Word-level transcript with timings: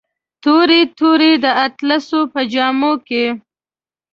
تورې، 0.43 0.81
تورې 0.97 1.31
د 1.43 1.45
اطلسو 1.65 2.19
په 2.33 2.41
جامو 2.53 2.93
کې 3.07 3.25